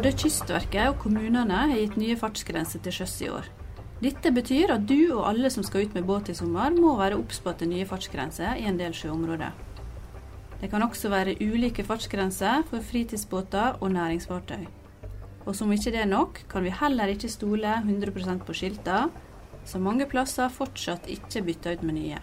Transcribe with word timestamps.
Både 0.00 0.14
Kystverket 0.16 0.86
og 0.88 0.94
kommunene 1.02 1.52
har 1.52 1.76
gitt 1.76 1.98
nye 2.00 2.14
fartsgrenser 2.16 2.80
til 2.80 2.94
sjøs 2.96 3.18
i 3.20 3.26
år. 3.28 3.44
Dette 4.00 4.30
betyr 4.32 4.70
at 4.72 4.86
du 4.88 5.10
og 5.10 5.26
alle 5.28 5.50
som 5.52 5.60
skal 5.60 5.82
ut 5.84 5.92
med 5.92 6.06
båt 6.08 6.30
i 6.32 6.34
sommer, 6.38 6.72
må 6.72 6.94
være 6.96 7.18
obs 7.20 7.42
på 7.44 7.50
at 7.50 7.58
det 7.60 7.66
er 7.66 7.70
nye 7.74 7.88
fartsgrenser 7.90 8.62
i 8.62 8.64
en 8.70 8.78
del 8.80 8.94
sjøområder. 8.96 9.50
Det 10.62 10.70
kan 10.72 10.86
også 10.86 11.10
være 11.12 11.34
ulike 11.44 11.84
fartsgrenser 11.84 12.64
for 12.70 12.80
fritidsbåter 12.80 13.76
og 13.76 13.92
næringsfartøy. 13.92 14.62
Og 15.44 15.58
som 15.58 15.74
ikke 15.76 15.92
det 15.92 16.00
er 16.00 16.08
nok, 16.08 16.46
kan 16.48 16.64
vi 16.64 16.72
heller 16.80 17.12
ikke 17.12 17.28
stole 17.28 17.74
100% 17.82 18.40
på 18.46 18.56
skiltene, 18.56 19.10
som 19.68 19.84
mange 19.84 20.06
plasser 20.08 20.48
fortsatt 20.48 21.10
ikke 21.12 21.44
bytter 21.50 21.76
ut 21.76 21.84
med 21.84 21.98
nye. 21.98 22.22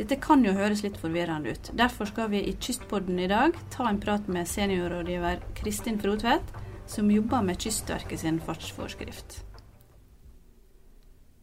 Dette 0.00 0.18
kan 0.18 0.42
jo 0.42 0.56
høres 0.58 0.82
litt 0.82 0.98
forvirrende 0.98 1.54
ut. 1.54 1.70
Derfor 1.70 2.10
skal 2.10 2.34
vi 2.34 2.42
i 2.42 2.56
Kystpodden 2.58 3.22
i 3.22 3.30
dag 3.30 3.54
ta 3.70 3.86
en 3.86 4.02
prat 4.02 4.26
med 4.26 4.50
seniorrådgiver 4.50 5.38
Kristin 5.62 6.02
Frotvedt, 6.02 6.50
som 6.90 7.10
jobber 7.10 7.42
med 7.42 7.58
Kystverket 7.58 8.20
sin 8.20 8.40
fartsforskrift. 8.40 9.44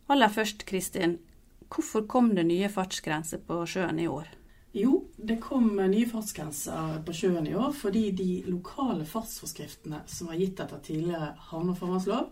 Aller 0.07 0.29
først, 0.29 0.65
Kristin. 0.65 1.17
Hvorfor 1.71 2.03
kom 2.07 2.33
det 2.35 2.43
nye 2.47 2.67
fartsgrenser 2.69 3.39
på 3.47 3.61
sjøen 3.67 3.99
i 3.99 4.07
år? 4.11 4.27
Jo, 4.75 5.05
det 5.15 5.37
kom 5.43 5.69
nye 5.79 6.07
fartsgrenser 6.07 6.99
på 7.07 7.15
sjøen 7.15 7.47
i 7.47 7.55
år 7.55 7.71
fordi 7.75 8.09
de 8.15 8.31
lokale 8.47 9.07
fartsforskriftene 9.07 10.01
som 10.11 10.27
var 10.27 10.39
gitt 10.39 10.59
etter 10.59 10.81
tidligere 10.83 11.29
havne- 11.49 11.75
og 11.75 11.79
farvannslov, 11.79 12.27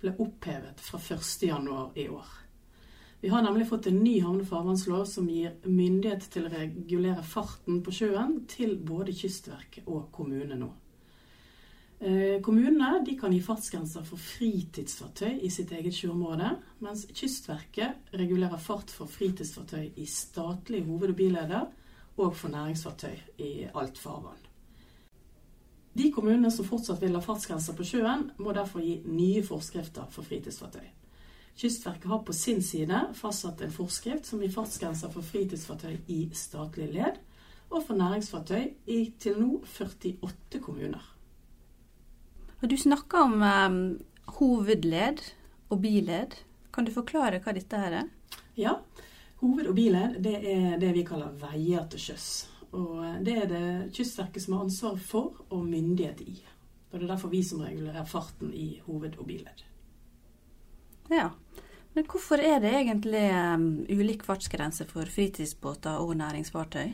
ble 0.00 0.12
opphevet 0.22 0.78
fra 0.80 0.98
1.1 0.98 1.98
i 1.98 2.06
år. 2.08 2.28
Vi 3.20 3.28
har 3.28 3.42
nemlig 3.42 3.66
fått 3.68 3.90
en 3.90 3.98
ny 4.04 4.20
havne- 4.22 4.46
og 4.46 4.52
farvannslov 4.52 5.04
som 5.10 5.26
gir 5.28 5.58
myndighet 5.66 6.30
til 6.30 6.46
å 6.46 6.54
regulere 6.54 7.26
farten 7.26 7.82
på 7.82 7.94
sjøen 7.98 8.44
til 8.48 8.78
både 8.78 9.12
Kystverket 9.12 9.90
og 9.90 10.06
kommunene 10.14 10.60
nå. 10.62 10.70
Eh, 12.00 12.40
kommunene 12.40 13.04
kan 13.20 13.32
gi 13.32 13.42
fartsgrenser 13.44 14.04
for 14.08 14.16
fritidsfartøy 14.16 15.42
i 15.44 15.50
sitt 15.52 15.72
eget 15.76 15.92
sjøområde, 15.92 16.54
mens 16.80 17.02
Kystverket 17.12 18.14
regulerer 18.16 18.56
fart 18.56 18.88
for 18.88 19.10
fritidsfartøy 19.10 19.90
i 20.00 20.06
statlige 20.08 20.86
hoved- 20.86 21.12
og 21.12 21.16
bileder 21.16 21.66
og 22.16 22.32
for 22.36 22.48
næringsfartøy 22.48 23.18
i 23.44 23.66
alt 23.74 23.98
farvann. 23.98 24.40
De 25.92 26.08
kommunene 26.12 26.50
som 26.50 26.64
fortsatt 26.64 27.02
vil 27.02 27.18
ha 27.18 27.20
fartsgrenser 27.20 27.76
på 27.76 27.84
sjøen, 27.84 28.30
må 28.38 28.56
derfor 28.56 28.80
gi 28.80 29.02
nye 29.04 29.44
forskrifter 29.44 30.08
for 30.08 30.24
fritidsfartøy. 30.24 30.88
Kystverket 31.60 32.08
har 32.08 32.24
på 32.24 32.32
sin 32.32 32.62
side 32.62 33.10
fastsatt 33.12 33.60
en 33.60 33.76
forskrift 33.76 34.24
som 34.26 34.40
gir 34.40 34.56
fartsgrenser 34.56 35.12
for 35.12 35.20
fritidsfartøy 35.20 35.98
i 36.08 36.30
statlig 36.32 36.94
led, 36.94 37.20
og 37.68 37.82
for 37.84 37.94
næringsfartøy 37.94 38.70
i 38.86 39.02
til 39.20 39.36
nå 39.36 39.58
48 39.68 40.64
kommuner. 40.64 41.19
Og 42.60 42.68
du 42.68 42.76
snakker 42.76 43.24
om 43.24 43.42
um, 43.42 43.80
hovedled 44.38 45.22
og 45.70 45.80
biled. 45.80 46.36
Kan 46.74 46.86
du 46.86 46.92
forklare 46.94 47.40
hva 47.42 47.54
dette 47.56 47.80
her 47.80 47.96
er? 48.02 48.10
Ja. 48.58 48.76
Hoved- 49.40 49.70
og 49.70 49.76
biled 49.78 50.18
det 50.20 50.36
er 50.44 50.76
det 50.80 50.92
vi 50.92 51.04
kaller 51.08 51.32
veier 51.40 51.86
til 51.90 52.02
sjøs. 52.10 52.28
Og 52.76 53.24
det 53.24 53.36
er 53.42 53.48
det 53.50 53.64
Kystverket 53.96 54.44
som 54.44 54.58
har 54.58 54.66
ansvar 54.68 55.00
for 55.00 55.40
og 55.48 55.64
myndighet 55.64 56.20
i. 56.20 56.36
Og 56.90 56.98
det 56.98 57.06
er 57.06 57.14
derfor 57.14 57.32
vi 57.32 57.42
som 57.46 57.62
regulerer 57.64 58.04
farten 58.04 58.52
i 58.54 58.80
hoved- 58.86 59.18
og 59.18 59.26
biled. 59.26 59.64
Ja. 61.10 61.30
Men 61.94 62.06
hvorfor 62.06 62.38
er 62.38 62.60
det 62.62 62.70
egentlig 62.70 63.24
um, 63.34 63.86
ulik 63.90 64.22
fartsgrense 64.22 64.84
for 64.86 65.08
fritidsbåter 65.10 65.98
og 65.98 66.12
næringsfartøy? 66.16 66.92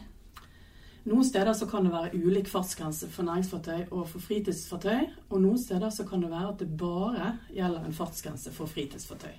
Noen 1.06 1.24
steder 1.24 1.54
så 1.54 1.68
kan 1.70 1.84
det 1.86 1.92
være 1.92 2.18
ulik 2.18 2.48
fartsgrense 2.50 3.06
for 3.14 3.22
næringsfartøy 3.28 3.92
og 3.94 4.08
for 4.10 4.22
fritidsfartøy. 4.24 5.04
Og 5.30 5.38
noen 5.38 5.58
steder 5.62 5.90
så 5.94 6.02
kan 6.06 6.24
det 6.24 6.32
være 6.32 6.48
at 6.50 6.62
det 6.64 6.72
bare 6.78 7.28
gjelder 7.54 7.84
en 7.86 7.94
fartsgrense 7.94 8.50
for 8.54 8.66
fritidsfartøy. 8.66 9.36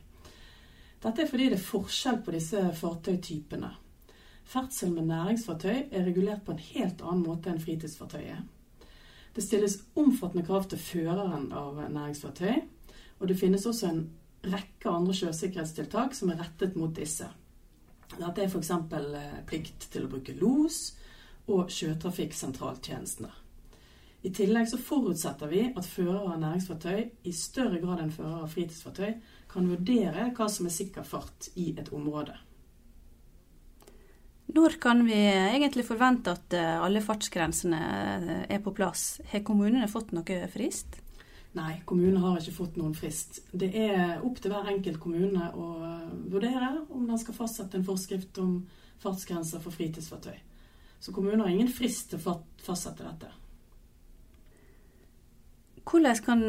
Dette 1.04 1.22
er 1.22 1.28
fordi 1.28 1.50
det 1.52 1.58
er 1.58 1.66
forskjell 1.66 2.22
på 2.24 2.32
disse 2.32 2.62
fartøytypene. 2.80 3.74
Ferdsel 4.48 4.94
med 4.96 5.10
næringsfartøy 5.10 5.90
er 5.92 6.06
regulert 6.08 6.46
på 6.46 6.56
en 6.56 6.64
helt 6.70 7.04
annen 7.04 7.26
måte 7.26 7.52
enn 7.52 7.60
fritidsfartøyet. 7.60 8.46
Det 9.36 9.44
stilles 9.44 9.82
omfattende 10.00 10.46
krav 10.48 10.70
til 10.72 10.80
føreren 10.80 11.50
av 11.52 11.82
næringsfartøy, 11.84 12.62
og 13.20 13.28
det 13.28 13.38
finnes 13.38 13.68
også 13.68 13.90
en 13.92 14.00
rekke 14.48 14.88
andre 14.90 15.18
sjøsikkerhetstiltak 15.20 16.16
som 16.16 16.32
er 16.32 16.40
rettet 16.46 16.80
mot 16.80 16.96
disse. 16.96 17.28
Dette 18.16 18.46
er 18.46 18.48
f.eks. 18.48 18.72
plikt 19.52 19.90
til 19.92 20.08
å 20.08 20.14
bruke 20.16 20.38
los 20.40 20.96
og 21.48 21.72
sjøtrafikksentraltjenestene. 21.72 23.32
I 24.26 24.32
tillegg 24.34 24.68
så 24.68 24.80
forutsetter 24.82 25.50
vi 25.52 25.62
at 25.70 25.88
førere 25.88 26.34
av 26.34 26.42
næringsfartøy 26.42 27.28
i 27.30 27.34
større 27.36 27.80
grad 27.80 28.02
enn 28.04 28.12
førere 28.12 28.44
av 28.44 28.52
fritidsfartøy 28.52 29.14
kan 29.52 29.70
vurdere 29.70 30.32
hva 30.36 30.48
som 30.52 30.68
er 30.68 30.76
sikker 30.76 31.06
fart 31.08 31.50
i 31.56 31.70
et 31.78 31.92
område. 31.96 32.36
Når 34.58 34.78
kan 34.82 35.04
vi 35.06 35.16
egentlig 35.16 35.86
forvente 35.86 36.34
at 36.34 36.56
alle 36.58 37.04
fartsgrensene 37.04 37.82
er 38.48 38.62
på 38.64 38.74
plass? 38.76 39.20
Har 39.32 39.44
kommunene 39.48 39.90
fått 39.92 40.14
noe 40.16 40.48
frist? 40.52 41.02
Nei, 41.58 41.80
kommunene 41.90 42.22
har 42.22 42.40
ikke 42.40 42.56
fått 42.56 42.76
noen 42.80 42.96
frist. 42.98 43.42
Det 43.52 43.70
er 43.76 44.24
opp 44.26 44.40
til 44.42 44.54
hver 44.54 44.70
enkelt 44.72 45.00
kommune 45.04 45.50
å 45.56 45.68
vurdere 46.32 46.74
om 46.94 47.08
den 47.08 47.20
skal 47.22 47.38
fastsette 47.38 47.80
en 47.80 47.88
forskrift 47.88 48.40
om 48.44 48.60
fartsgrenser 49.04 49.62
for 49.64 49.76
fritidsfartøy. 49.76 50.36
Så 51.00 51.14
kommunen 51.14 51.44
har 51.44 51.50
ingen 51.54 51.72
frist 51.72 52.12
til 52.12 52.22
å 52.22 52.40
fastsette 52.64 53.06
dette. 53.06 53.32
Hvordan 55.88 56.24
kan 56.26 56.42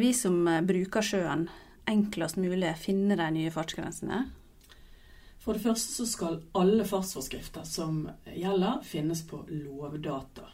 vi 0.00 0.10
som 0.16 0.40
bruker 0.66 1.04
sjøen 1.04 1.44
enklest 1.90 2.40
mulig 2.40 2.72
finne 2.80 3.18
de 3.18 3.28
nye 3.36 3.52
fartsgrensene? 3.54 4.24
For 5.40 5.56
det 5.56 5.62
første 5.64 6.02
så 6.02 6.06
skal 6.08 6.40
alle 6.58 6.84
fartsforskrifter 6.84 7.64
som 7.64 8.02
gjelder, 8.28 8.82
finnes 8.84 9.22
på 9.28 9.44
Lovdata. 9.48 10.48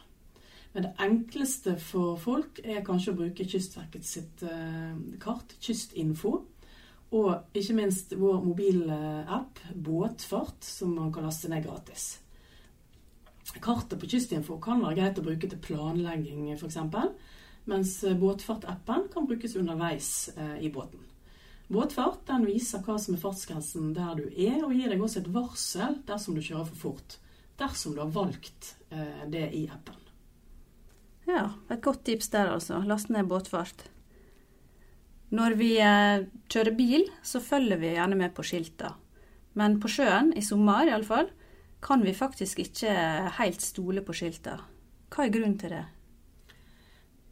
Men 0.75 0.85
det 0.85 0.93
enkleste 1.01 1.73
for 1.81 2.19
folk 2.21 2.61
er 2.63 2.85
kanskje 2.85 3.15
å 3.15 3.17
bruke 3.17 3.47
Kystverket 3.49 4.05
sitt 4.05 4.43
kart, 5.23 5.57
Kystinfo. 5.63 6.35
Og 7.17 7.57
ikke 7.57 7.75
minst 7.75 8.13
vår 8.19 8.41
mobilapp 8.45 9.61
Båtfart, 9.73 10.61
som 10.61 10.93
man 10.99 11.11
kan 11.15 11.25
laste 11.25 11.49
ned 11.51 11.65
gratis. 11.65 12.17
Kartet 13.63 13.99
på 13.99 14.09
Kystinfo 14.11 14.57
kan 14.61 14.83
være 14.83 14.97
greit 14.99 15.19
å 15.19 15.25
bruke 15.25 15.47
til 15.49 15.61
planlegging 15.63 16.51
f.eks., 16.55 16.77
mens 17.67 17.93
Båtfart-appen 18.19 19.07
kan 19.11 19.27
brukes 19.27 19.55
underveis 19.59 20.29
i 20.61 20.69
båten. 20.71 21.01
Båtfart 21.67 22.21
den 22.29 22.45
viser 22.47 22.79
hva 22.85 22.95
som 23.01 23.17
er 23.17 23.19
fartsgrensen 23.19 23.89
der 23.95 24.13
du 24.15 24.27
er, 24.29 24.61
og 24.63 24.71
gir 24.71 24.87
deg 24.93 25.01
også 25.03 25.19
et 25.19 25.31
varsel 25.35 25.97
dersom 26.07 26.37
du 26.37 26.43
kjører 26.43 26.69
for 26.69 26.79
fort. 26.85 27.17
Dersom 27.59 27.95
du 27.97 28.03
har 28.03 28.13
valgt 28.15 28.75
det 29.27 29.49
i 29.57 29.65
appen. 29.67 29.99
Ja, 31.27 31.49
et 31.67 31.83
godt 31.83 32.05
tips 32.07 32.31
der 32.31 32.53
altså. 32.53 32.79
Last 32.87 33.11
ned 33.11 33.27
båtfart. 33.27 33.89
Når 35.35 35.57
vi 35.59 35.73
kjører 35.75 36.71
bil, 36.77 37.03
så 37.19 37.43
følger 37.43 37.81
vi 37.81 37.95
gjerne 37.97 38.15
med 38.15 38.31
på 38.37 38.45
skilta. 38.47 38.93
Men 39.59 39.75
på 39.83 39.91
sjøen, 39.91 40.31
i 40.39 40.45
sommer 40.45 40.87
iallfall, 40.87 41.27
kan 41.79 42.01
vi 42.03 42.13
faktisk 42.13 42.59
ikke 42.59 42.91
helt 43.37 43.61
stole 43.61 44.01
på 44.01 44.15
skilta. 44.17 44.57
Hva 45.13 45.25
er 45.25 45.33
grunnen 45.33 45.59
til 45.61 45.75
det? 45.75 45.83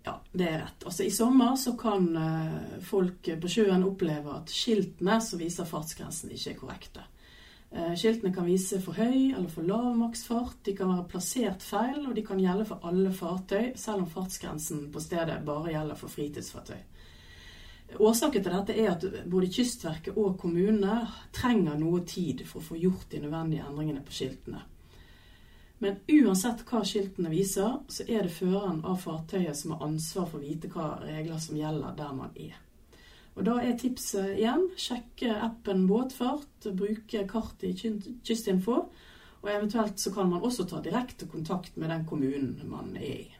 Ja, 0.06 0.19
det 0.31 0.47
er 0.47 0.59
rett. 0.61 0.85
Altså 0.85 1.03
I 1.03 1.11
sommer 1.11 1.56
så 1.57 1.73
kan 1.79 2.11
folk 2.85 3.25
på 3.41 3.50
sjøen 3.50 3.84
oppleve 3.88 4.35
at 4.38 4.53
skiltene 4.53 5.17
som 5.22 5.41
viser 5.41 5.66
fartsgrensen, 5.66 6.29
ikke 6.31 6.52
er 6.53 6.59
korrekte. 6.59 7.05
Skiltene 7.97 8.31
kan 8.31 8.46
vise 8.47 8.78
for 8.79 8.96
høy 8.96 9.34
eller 9.34 9.49
for 9.52 9.66
lav 9.67 9.90
maksfart, 9.97 10.61
de 10.64 10.75
kan 10.78 10.93
være 10.93 11.08
plassert 11.11 11.66
feil, 11.66 12.05
og 12.05 12.14
de 12.16 12.23
kan 12.23 12.40
gjelde 12.40 12.67
for 12.69 12.85
alle 12.87 13.11
fartøy, 13.11 13.73
selv 13.75 14.05
om 14.05 14.11
fartsgrensen 14.14 14.85
på 14.93 15.02
stedet 15.03 15.41
bare 15.43 15.73
gjelder 15.73 15.99
for 15.99 16.14
fritidsfartøy. 16.14 16.79
Årsaken 17.96 18.43
til 18.43 18.52
dette 18.52 18.76
er 18.76 18.90
at 18.91 19.03
både 19.29 19.49
Kystverket 19.53 20.17
og 20.17 20.40
kommunene 20.41 21.03
trenger 21.35 21.78
noe 21.79 22.02
tid 22.08 22.41
for 22.49 22.59
å 22.59 22.70
få 22.72 22.79
gjort 22.82 23.11
de 23.11 23.22
nødvendige 23.23 23.67
endringene 23.67 24.03
på 24.03 24.16
skiltene. 24.16 24.64
Men 25.84 25.97
uansett 26.08 26.64
hva 26.66 26.82
skiltene 26.87 27.29
viser, 27.29 27.79
så 27.91 28.05
er 28.08 28.26
det 28.26 28.34
føreren 28.34 28.82
av 28.87 29.02
fartøyet 29.03 29.58
som 29.59 29.76
har 29.76 29.85
ansvar 29.90 30.29
for 30.32 30.40
å 30.40 30.46
vite 30.46 30.72
hva 30.72 30.96
regler 31.03 31.41
som 31.43 31.59
gjelder 31.59 31.97
der 31.99 32.14
man 32.16 32.32
er. 32.35 32.55
Og 33.35 33.43
Da 33.43 33.58
er 33.59 33.76
tipset 33.78 34.38
igjen 34.38 34.70
sjekke 34.79 35.34
appen 35.43 35.84
Båtfart, 35.90 36.70
bruke 36.72 37.26
kartet 37.28 37.84
i 37.84 37.93
Kystinfo, 38.23 38.78
og 39.43 39.49
eventuelt 39.52 39.99
så 39.99 40.14
kan 40.16 40.29
man 40.31 40.41
også 40.41 40.66
ta 40.66 40.79
direkte 40.81 41.28
kontakt 41.28 41.76
med 41.78 41.91
den 41.91 42.05
kommunen 42.08 42.55
man 42.72 42.96
er 42.96 43.20
i. 43.20 43.35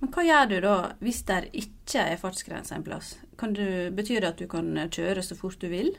Men 0.00 0.12
hva 0.12 0.24
gjør 0.26 0.50
du 0.50 0.56
da 0.64 0.74
hvis 1.00 1.22
det 1.28 1.38
ikke 1.56 2.02
er 2.12 2.20
fartsgrense 2.20 2.76
en 2.76 2.84
plass? 2.84 3.14
Du, 3.40 3.64
betyr 3.96 4.20
det 4.20 4.32
at 4.34 4.42
du 4.42 4.48
kan 4.50 4.68
kjøre 4.92 5.24
så 5.24 5.36
fort 5.38 5.60
du 5.62 5.70
vil? 5.72 5.94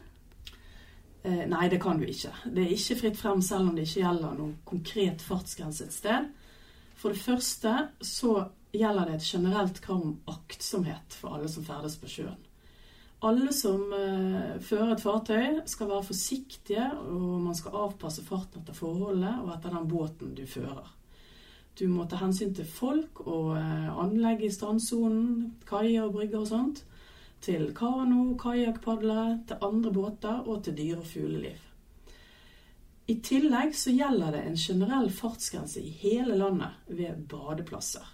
Eh, 1.24 1.46
nei, 1.50 1.66
det 1.70 1.82
kan 1.82 1.98
du 2.00 2.06
ikke. 2.08 2.34
Det 2.46 2.64
er 2.64 2.76
ikke 2.76 3.00
fritt 3.02 3.18
frem 3.20 3.42
selv 3.46 3.72
om 3.72 3.78
det 3.78 3.88
ikke 3.88 4.04
gjelder 4.04 4.38
noen 4.38 4.58
konkret 4.68 5.24
fartsgrense 5.26 5.88
et 5.88 5.96
sted. 5.96 6.30
For 6.98 7.14
det 7.14 7.22
første 7.22 7.74
så 8.06 8.36
gjelder 8.74 9.10
det 9.10 9.18
et 9.18 9.32
generelt 9.32 9.82
krav 9.82 10.04
om 10.04 10.20
aktsomhet 10.30 11.18
for 11.18 11.38
alle 11.38 11.50
som 11.52 11.66
ferdes 11.66 11.98
på 12.02 12.10
sjøen. 12.12 12.38
Alle 13.26 13.50
som 13.56 13.82
eh, 13.98 14.58
fører 14.62 14.94
et 14.94 15.02
fartøy, 15.02 15.62
skal 15.66 15.90
være 15.90 16.06
forsiktige, 16.06 16.86
og 17.02 17.40
man 17.48 17.58
skal 17.58 17.80
avpasse 17.88 18.22
farten 18.26 18.62
etter 18.62 18.78
forholdet 18.78 19.40
og 19.42 19.56
etter 19.56 19.74
den 19.74 19.90
båten 19.90 20.36
du 20.38 20.44
fører. 20.46 20.92
Du 21.78 21.86
må 21.92 22.08
ta 22.10 22.18
hensyn 22.22 22.56
til 22.58 22.66
folk 22.66 23.22
og 23.28 23.54
uh, 23.54 23.90
anlegg 24.02 24.42
i 24.48 24.52
strandsonen, 24.54 25.54
kaier 25.68 26.08
og 26.08 26.16
brygger 26.18 26.42
og 26.42 26.50
sånt. 26.50 26.84
Til 27.46 27.70
kano, 27.78 28.32
kajakkpadlere, 28.42 29.40
til 29.48 29.66
andre 29.68 29.94
båter 29.94 30.48
og 30.50 30.64
til 30.66 30.78
dyre- 30.80 31.04
og 31.04 31.06
fugleliv. 31.06 31.64
I 33.08 33.20
tillegg 33.24 33.76
så 33.78 33.94
gjelder 33.94 34.34
det 34.36 34.44
en 34.44 34.58
generell 34.60 35.12
fartsgrense 35.14 35.80
i 35.80 35.94
hele 36.02 36.36
landet 36.36 36.90
ved 36.90 37.22
badeplasser. 37.30 38.08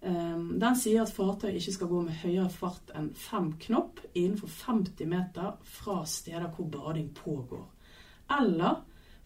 Ehm, 0.00 0.54
den 0.60 0.76
sier 0.80 1.02
at 1.02 1.12
fartøy 1.12 1.50
ikke 1.52 1.74
skal 1.74 1.90
gå 1.90 1.98
med 2.06 2.20
høyere 2.22 2.48
fart 2.54 2.94
enn 2.96 3.10
fem 3.12 3.50
knop 3.66 4.00
innenfor 4.14 4.48
50 4.62 5.10
meter 5.10 5.58
fra 5.68 5.98
steder 6.08 6.48
hvor 6.54 6.70
bading 6.72 7.10
pågår. 7.18 7.66
Eller 8.38 8.80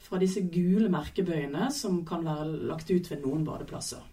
fra 0.04 0.20
disse 0.20 0.44
gule 0.52 0.90
merkebøyene 0.92 1.70
som 1.72 2.02
kan 2.06 2.26
være 2.26 2.68
lagt 2.68 2.90
ut 2.92 3.08
ved 3.10 3.24
noen 3.24 3.46
badeplasser. 3.46 4.04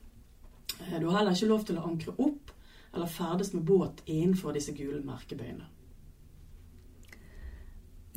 Eh, 0.80 0.98
du 1.00 1.10
har 1.10 1.20
heller 1.20 1.36
ikke 1.36 1.52
lov 1.52 1.68
til 1.68 1.80
å 1.80 1.86
ankre 1.90 2.16
opp 2.18 2.56
eller 2.92 3.12
ferdes 3.12 3.54
med 3.54 3.68
båt 3.68 4.02
innenfor 4.06 4.56
disse 4.56 4.74
gule 4.76 5.04
merkebøyene. 5.06 5.68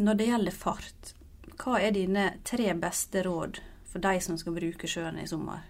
Når 0.05 0.19
det 0.19 0.27
gjelder 0.27 0.57
fart, 0.59 1.13
hva 1.55 1.79
er 1.79 1.95
dine 1.95 2.25
tre 2.43 2.73
beste 2.79 3.23
råd 3.23 3.61
for 3.87 4.03
de 4.03 4.19
som 4.23 4.39
skal 4.39 4.57
bruke 4.57 4.91
sjøen 4.91 5.21
i 5.23 5.29
sommer? 5.31 5.63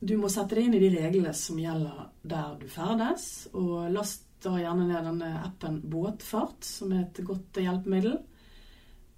Du 0.00 0.14
må 0.20 0.28
sette 0.32 0.56
deg 0.56 0.68
inn 0.68 0.76
i 0.76 0.80
de 0.80 0.92
reglene 0.92 1.32
som 1.36 1.58
gjelder 1.60 2.08
der 2.24 2.56
du 2.60 2.66
ferdes, 2.72 3.48
og 3.56 3.90
last 3.92 4.26
da 4.44 4.54
gjerne 4.60 4.86
ned 4.88 5.06
denne 5.08 5.30
appen 5.42 5.78
Båtfart, 5.90 6.64
som 6.64 6.92
er 6.92 7.06
et 7.06 7.20
godt 7.24 7.60
hjelpemiddel. 7.60 8.18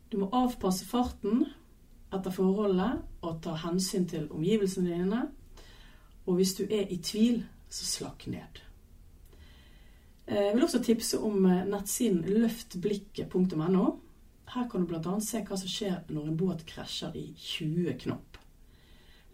Du 0.09 0.19
må 0.21 0.31
avpasse 0.33 0.87
farten 0.89 1.45
etter 2.15 2.33
forholdet 2.33 3.03
og 3.21 3.43
ta 3.45 3.57
hensyn 3.65 4.07
til 4.09 4.31
omgivelsene 4.33 4.95
dine. 4.95 5.27
Og 6.29 6.39
hvis 6.39 6.55
du 6.57 6.65
er 6.65 6.89
i 6.93 6.99
tvil, 7.05 7.43
så 7.69 7.85
slakk 7.85 8.27
ned. 8.33 8.63
Eh, 10.27 10.45
jeg 10.49 10.55
vil 10.55 10.65
også 10.65 10.83
tipse 10.85 11.21
om 11.21 11.45
eh, 11.47 11.65
nettsiden 11.69 12.25
løftblikket.no. 12.29 13.87
Her 14.49 14.69
kan 14.69 14.85
du 14.85 14.89
bl.a. 14.89 15.15
se 15.25 15.43
hva 15.45 15.57
som 15.61 15.73
skjer 15.73 15.99
når 16.13 16.29
en 16.29 16.37
båt 16.41 16.65
krasjer 16.69 17.17
i 17.17 17.27
20 17.37 17.97
knop. 18.05 18.39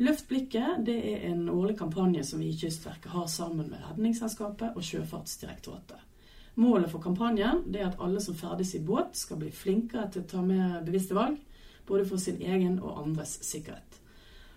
Løft 0.03 0.27
blikket 0.27 0.83
det 0.87 0.97
er 1.07 1.29
en 1.29 1.47
årlig 1.53 1.77
kampanje 1.79 2.25
som 2.27 2.41
vi 2.43 2.49
i 2.51 2.57
Kystverket 2.59 3.13
har 3.15 3.29
sammen 3.31 3.69
med 3.71 3.83
Redningsselskapet 3.93 4.75
og 4.75 4.83
Sjøfartsdirektoratet. 4.83 6.01
Målet 6.55 6.91
for 6.93 7.03
kampanjen 7.03 7.65
er 7.75 7.89
at 7.89 7.99
alle 8.03 8.21
som 8.23 8.37
ferdes 8.39 8.75
i 8.79 8.83
båt, 8.85 9.17
skal 9.19 9.41
bli 9.41 9.51
flinkere 9.51 10.07
til 10.13 10.23
å 10.23 10.29
ta 10.31 10.43
med 10.45 10.85
bevisste 10.87 11.17
valg, 11.17 11.41
både 11.89 12.07
for 12.07 12.23
sin 12.23 12.39
egen 12.43 12.79
og 12.79 13.01
andres 13.03 13.41
sikkerhet. 13.43 13.99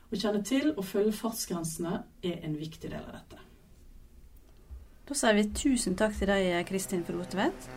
Å 0.08 0.16
kjenne 0.16 0.44
til 0.46 0.70
og 0.76 0.86
følge 0.88 1.16
fartsgrensene 1.18 2.04
er 2.24 2.40
en 2.46 2.56
viktig 2.60 2.92
del 2.92 3.02
av 3.02 3.18
dette. 3.18 3.42
Da 5.08 5.16
sier 5.16 5.36
vi 5.36 5.50
tusen 5.56 5.98
takk 6.00 6.16
til 6.20 6.30
deg, 6.30 6.62
Kristin 6.68 7.04
Frotvedt. 7.08 7.70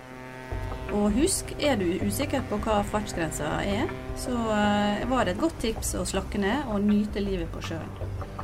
Og 0.99 1.15
husk, 1.15 1.53
er 1.63 1.79
du 1.79 1.87
usikker 2.03 2.43
på 2.51 2.59
hva 2.65 2.81
fartsgrensa 2.91 3.53
er, 3.63 3.91
så 4.19 4.35
eh, 4.35 5.07
var 5.11 5.25
det 5.25 5.37
et 5.37 5.43
godt 5.43 5.61
tips 5.63 5.95
å 6.01 6.07
slakke 6.07 6.43
ned 6.43 6.67
og 6.67 6.83
nyte 6.83 7.23
livet 7.23 7.51
på 7.55 7.63
sjøen. 7.71 8.40